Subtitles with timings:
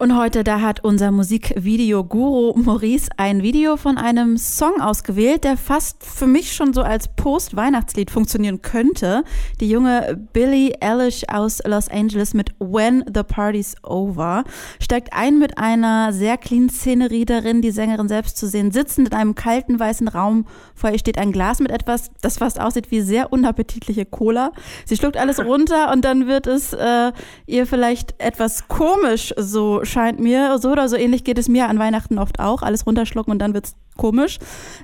[0.00, 6.02] Und heute, da hat unser Musikvideo-Guru Maurice ein Video von einem Song ausgewählt, der fast
[6.02, 9.24] für mich schon so als Post-Weihnachtslied funktionieren könnte.
[9.60, 14.44] Die junge Billie Eilish aus Los Angeles mit When the Party's Over
[14.80, 19.14] steigt ein mit einer sehr clean Szenerie darin, die Sängerin selbst zu sehen, sitzend in
[19.14, 20.46] einem kalten weißen Raum.
[20.74, 24.52] Vor ihr steht ein Glas mit etwas, das fast aussieht wie sehr unappetitliche Cola.
[24.86, 27.12] Sie schluckt alles runter und dann wird es äh,
[27.46, 30.58] ihr vielleicht etwas komisch so scheint mir.
[30.58, 32.62] So oder so ähnlich geht es mir an Weihnachten oft auch.
[32.62, 34.38] Alles runterschlucken und dann wird es komisch.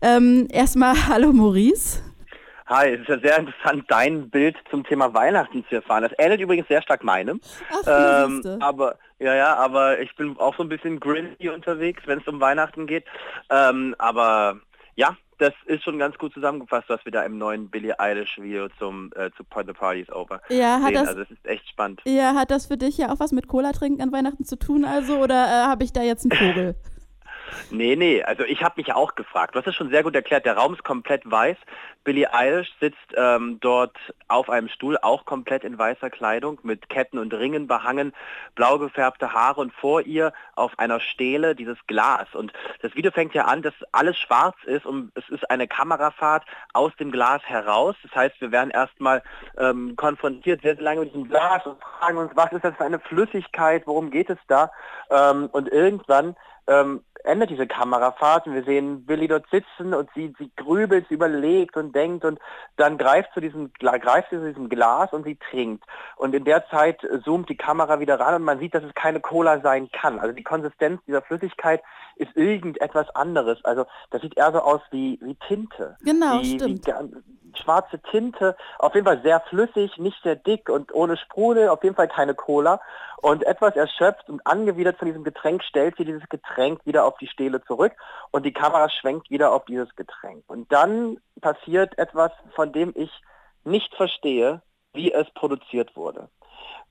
[0.00, 2.02] Ähm, erstmal hallo Maurice.
[2.66, 6.04] Hi, es ist ja sehr interessant, dein Bild zum Thema Weihnachten zu erfahren.
[6.04, 7.40] Das ähnelt übrigens sehr stark meinem.
[7.70, 12.20] Ach, ähm, aber ja, ja, aber ich bin auch so ein bisschen grindy unterwegs, wenn
[12.20, 13.04] es um Weihnachten geht.
[13.50, 14.60] Ähm, aber
[14.96, 18.68] ja, das ist schon ganz gut zusammengefasst, was wir da im neuen Billie Eilish Video
[18.78, 20.94] zum äh, zu Point the Party is Over ja, hat sehen.
[20.94, 22.00] Das, also es ist echt spannend.
[22.04, 24.84] Ja, hat das für dich ja auch was mit Cola trinken an Weihnachten zu tun
[24.84, 26.76] also oder äh, habe ich da jetzt einen Vogel?
[27.70, 29.54] Nee, nee, also ich habe mich auch gefragt.
[29.54, 31.56] Du hast es schon sehr gut erklärt, der Raum ist komplett weiß.
[32.04, 33.96] Billie Eilish sitzt ähm, dort
[34.28, 38.12] auf einem Stuhl, auch komplett in weißer Kleidung, mit Ketten und Ringen behangen,
[38.54, 42.34] blau gefärbte Haare und vor ihr auf einer Stele dieses Glas.
[42.34, 46.44] Und das Video fängt ja an, dass alles schwarz ist und es ist eine Kamerafahrt
[46.72, 47.94] aus dem Glas heraus.
[48.02, 49.22] Das heißt, wir werden erstmal
[49.58, 52.84] ähm, konfrontiert sehr, sehr lange mit diesem Glas und fragen uns, was ist das für
[52.84, 54.70] eine Flüssigkeit, worum geht es da?
[55.10, 56.36] Ähm, und irgendwann
[56.66, 61.14] ähm, endet diese Kamerafahrt und wir sehen Billy dort sitzen und sie, sie grübelt, sie
[61.14, 62.38] überlegt und denkt und
[62.76, 65.84] dann greift zu diesem, greift sie zu diesem Glas und sie trinkt.
[66.16, 69.20] Und in der Zeit zoomt die Kamera wieder ran und man sieht, dass es keine
[69.20, 70.18] Cola sein kann.
[70.18, 71.82] Also die Konsistenz dieser Flüssigkeit
[72.16, 73.64] ist irgendetwas anderes.
[73.64, 75.96] Also das sieht eher so aus wie, wie Tinte.
[76.02, 76.86] Genau, wie, stimmt.
[76.86, 77.31] Wie
[77.62, 81.96] schwarze Tinte, auf jeden Fall sehr flüssig, nicht sehr dick und ohne Sprudel, auf jeden
[81.96, 82.80] Fall keine Cola.
[83.22, 87.28] Und etwas erschöpft und angewidert von diesem Getränk stellt sie dieses Getränk wieder auf die
[87.28, 87.92] Stele zurück
[88.32, 90.42] und die Kamera schwenkt wieder auf dieses Getränk.
[90.48, 93.10] Und dann passiert etwas, von dem ich
[93.64, 94.60] nicht verstehe,
[94.92, 96.28] wie es produziert wurde.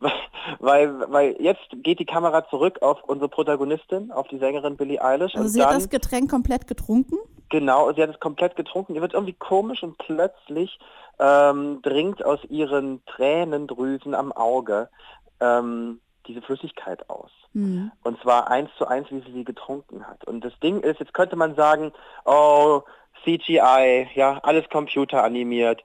[0.60, 5.34] weil, weil jetzt geht die Kamera zurück auf unsere Protagonistin, auf die Sängerin Billie Eilish.
[5.34, 7.16] Also sie dann, hat das Getränk komplett getrunken?
[7.50, 8.94] Genau, sie hat es komplett getrunken.
[8.94, 10.78] Ihr wird irgendwie komisch und plötzlich
[11.18, 14.88] ähm, dringt aus ihren Tränendrüsen am Auge
[15.40, 17.30] ähm, diese Flüssigkeit aus.
[17.52, 17.90] Mhm.
[18.04, 20.24] Und zwar eins zu eins, wie sie sie getrunken hat.
[20.24, 21.92] Und das Ding ist, jetzt könnte man sagen,
[22.24, 22.82] oh,
[23.24, 25.82] CGI, ja, alles computeranimiert.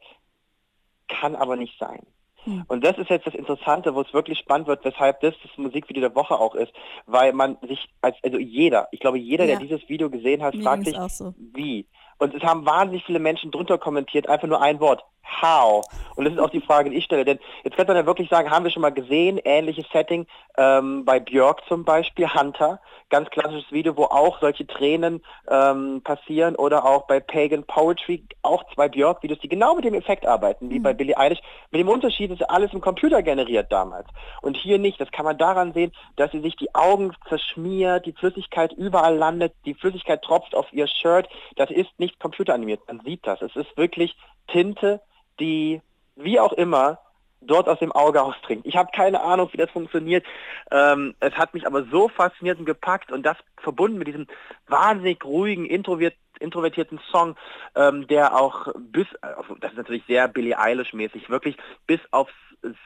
[1.07, 2.05] Kann aber nicht sein.
[2.45, 2.63] Mhm.
[2.67, 6.01] Und das ist jetzt das Interessante, wo es wirklich spannend wird, weshalb das das Musikvideo
[6.01, 6.71] der Woche auch ist,
[7.05, 9.57] weil man sich als also jeder, ich glaube jeder, ja.
[9.57, 11.33] der dieses Video gesehen hat, Mir fragt sich, so.
[11.37, 11.87] wie.
[12.17, 15.03] Und es haben wahnsinnig viele Menschen drunter kommentiert, einfach nur ein Wort,
[15.41, 15.83] how?
[16.15, 17.25] Und das ist auch die Frage, die ich stelle.
[17.25, 20.27] Denn jetzt könnte man ja wirklich sagen, haben wir schon mal gesehen, ähnliches Setting
[20.57, 26.55] ähm, bei Björk zum Beispiel, Hunter, ganz klassisches Video, wo auch solche Tränen ähm, passieren
[26.55, 30.79] oder auch bei Pagan Poetry, auch zwei Björk-Videos, die genau mit dem Effekt arbeiten, wie
[30.79, 30.83] mhm.
[30.83, 31.39] bei Billie Eilish.
[31.71, 34.07] Mit dem Unterschied ist alles im Computer generiert damals.
[34.41, 34.99] Und hier nicht.
[34.99, 39.53] Das kann man daran sehen, dass sie sich die Augen zerschmiert, die Flüssigkeit überall landet,
[39.65, 41.27] die Flüssigkeit tropft auf ihr Shirt.
[41.57, 42.81] Das ist nicht computeranimiert.
[42.87, 43.41] Man sieht das.
[43.41, 44.15] Es ist wirklich
[44.47, 45.01] Tinte,
[45.39, 45.81] die
[46.15, 46.99] wie auch immer
[47.41, 48.65] dort aus dem Auge austrinkt.
[48.65, 50.25] Ich habe keine Ahnung, wie das funktioniert.
[50.71, 54.27] Ähm, es hat mich aber so fasziniert und gepackt und das verbunden mit diesem
[54.67, 57.35] wahnsinnig ruhigen, introvert, introvertierten Song,
[57.75, 61.57] ähm, der auch bis, also das ist natürlich sehr Billie Eilish-mäßig, wirklich
[61.87, 62.33] bis aufs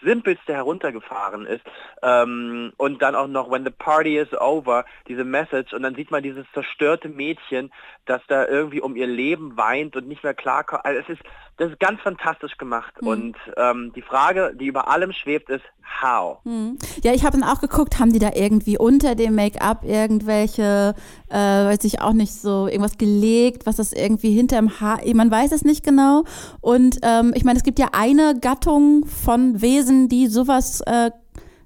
[0.04, 1.64] Simpelste heruntergefahren ist.
[2.02, 5.74] Ähm, und dann auch noch When the Party is Over, diese Message.
[5.74, 7.72] Und dann sieht man dieses zerstörte Mädchen,
[8.06, 10.86] das da irgendwie um ihr Leben weint und nicht mehr klarkommt.
[10.86, 11.22] Also es ist,
[11.58, 12.94] das ist ganz fantastisch gemacht.
[13.02, 13.08] Mhm.
[13.08, 15.64] Und ähm, die Frage, die über allem schwebt, ist
[16.02, 16.40] how.
[16.44, 16.78] Mhm.
[17.04, 20.96] Ja, ich habe dann auch geguckt, haben die da irgendwie unter dem Make-up irgendwelche,
[21.30, 22.98] äh, weiß ich auch nicht so, irgendwas
[23.40, 26.24] gelegt, was das irgendwie hinterm Haar, man weiß es nicht genau.
[26.62, 31.12] Und ähm, ich meine, es gibt ja eine Gattung von Wesen, die sowas äh,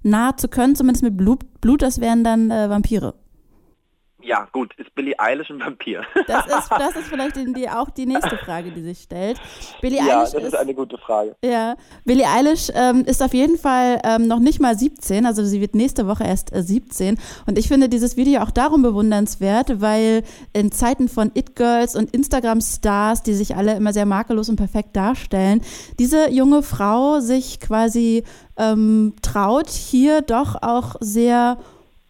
[0.04, 3.16] nahe zu können, zumindest mit Blut, Blut das wären dann äh, Vampire.
[4.25, 6.04] Ja, gut, ist Billie Eilish ein Vampir?
[6.28, 9.40] Das ist, das ist vielleicht die, auch die nächste Frage, die sich stellt.
[9.81, 11.36] Billie ja, Eilish das ist, ist, eine gute Frage.
[11.44, 11.75] Ja,
[12.06, 15.75] Billie Eilish ähm, ist auf jeden Fall ähm, noch nicht mal 17, also sie wird
[15.75, 17.18] nächste Woche erst äh, 17.
[17.46, 20.24] Und ich finde dieses Video auch darum bewundernswert, weil
[20.54, 25.62] in Zeiten von It-Girls und Instagram-Stars, die sich alle immer sehr makellos und perfekt darstellen,
[26.00, 28.24] diese junge Frau sich quasi
[28.58, 31.58] ähm, traut, hier doch auch sehr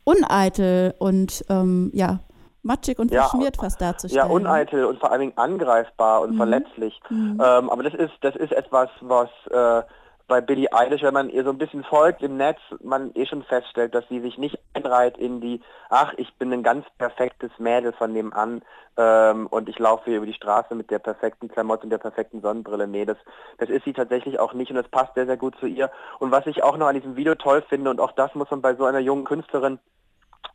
[0.03, 2.19] uneitel und ähm, ja,
[2.61, 4.27] matschig und ja, verschmiert fast darzustellen.
[4.27, 6.37] Ja, uneitel und vor allen Dingen angreifbar und mhm.
[6.37, 6.99] verletzlich.
[7.09, 7.41] Mhm.
[7.43, 9.83] Ähm, aber das ist, das ist etwas, was, äh,
[10.27, 13.43] bei Billie Eilish, wenn man ihr so ein bisschen folgt im Netz, man eh schon
[13.43, 17.91] feststellt, dass sie sich nicht einreiht in die, ach, ich bin ein ganz perfektes Mädel
[17.93, 18.61] von nebenan
[18.97, 22.41] ähm, und ich laufe hier über die Straße mit der perfekten Klamotte und der perfekten
[22.41, 22.87] Sonnenbrille.
[22.87, 23.17] Nee, das,
[23.57, 25.91] das ist sie tatsächlich auch nicht und das passt sehr, sehr gut zu ihr.
[26.19, 28.61] Und was ich auch noch an diesem Video toll finde, und auch das muss man
[28.61, 29.79] bei so einer jungen Künstlerin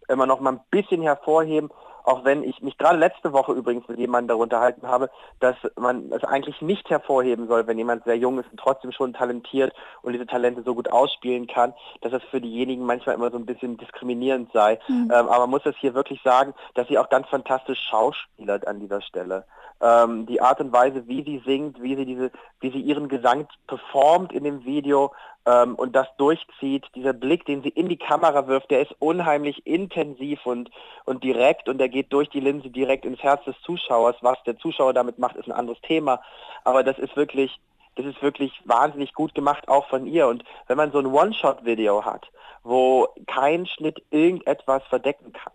[0.09, 1.71] immer noch mal ein bisschen hervorheben,
[2.09, 5.11] auch wenn ich mich gerade letzte Woche übrigens mit jemandem darüber unterhalten habe,
[5.41, 9.13] dass man es eigentlich nicht hervorheben soll, wenn jemand sehr jung ist und trotzdem schon
[9.13, 13.37] talentiert und diese Talente so gut ausspielen kann, dass das für diejenigen manchmal immer so
[13.37, 14.79] ein bisschen diskriminierend sei.
[14.89, 15.13] Mhm.
[15.15, 18.81] Ähm, aber man muss es hier wirklich sagen, dass sie auch ganz fantastisch schauspielert an
[18.81, 19.45] dieser Stelle.
[19.81, 23.47] Ähm, die Art und Weise, wie sie singt, wie sie diese, wie sie ihren Gesang
[23.67, 25.13] performt in dem Video,
[25.49, 29.67] ähm, und das durchzieht, dieser Blick, den sie in die Kamera wirft, der ist unheimlich
[29.67, 30.71] intensiv und,
[31.07, 34.17] und direkt und der geht durch die Linse direkt ins Herz des Zuschauers.
[34.21, 36.21] Was der Zuschauer damit macht, ist ein anderes Thema.
[36.65, 37.59] Aber das ist wirklich,
[37.97, 40.29] das ist wirklich wahnsinnig gut gemacht, auch von ihr.
[40.29, 42.27] Und wenn man so ein One-Shot-Video hat,
[42.63, 45.55] wo kein Schnitt irgendetwas verdecken kann,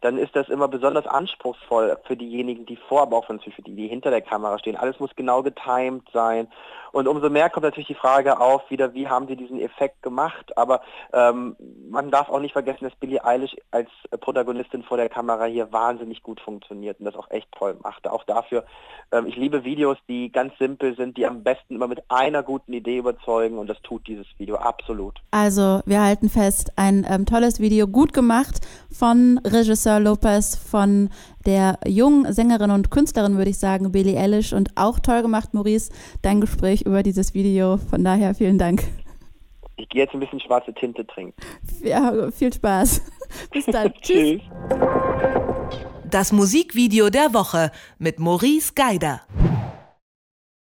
[0.00, 3.88] dann ist das immer besonders anspruchsvoll für diejenigen, die vor, aber auch für die, die
[3.88, 4.76] hinter der Kamera stehen.
[4.76, 6.48] Alles muss genau getimed sein.
[6.94, 10.56] Und umso mehr kommt natürlich die Frage auf, wieder, wie haben sie diesen Effekt gemacht?
[10.56, 10.80] Aber
[11.12, 11.56] ähm,
[11.90, 13.88] man darf auch nicht vergessen, dass Billie Eilish als
[14.20, 18.06] Protagonistin vor der Kamera hier wahnsinnig gut funktioniert und das auch echt toll macht.
[18.06, 18.64] Auch dafür,
[19.10, 22.72] ähm, ich liebe Videos, die ganz simpel sind, die am besten immer mit einer guten
[22.72, 25.18] Idee überzeugen und das tut dieses Video absolut.
[25.32, 28.60] Also wir halten fest, ein ähm, tolles Video, gut gemacht
[28.92, 31.10] von Regisseur Lopez, von
[31.46, 35.92] der jungen Sängerin und Künstlerin, würde ich sagen, Billie Eilish und auch toll gemacht, Maurice,
[36.22, 37.76] dein Gespräch über dieses Video.
[37.76, 38.84] Von daher vielen Dank.
[39.76, 41.34] Ich gehe jetzt ein bisschen schwarze Tinte trinken.
[41.82, 43.02] Ja, viel Spaß.
[43.50, 43.92] Bis dann.
[44.00, 44.40] Tschüss.
[46.10, 49.22] Das Musikvideo der Woche mit Maurice Geider.